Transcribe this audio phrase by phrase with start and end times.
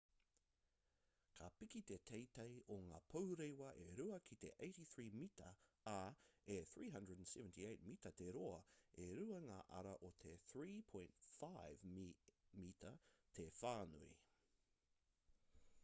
[1.39, 5.49] ka piki te teitei o ngā pourewa e rua ki te 83 mita
[5.91, 6.01] ā
[6.55, 8.57] e 378 mita te roa
[9.05, 11.53] e rua ngā ara o te 3.50
[12.65, 12.73] m
[13.37, 14.13] te whānui